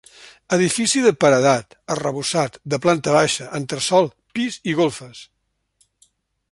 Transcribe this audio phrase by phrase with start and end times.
[0.55, 5.25] Edifici de paredat, arrebossat, de planta baixa, entresòl, pis i golfes.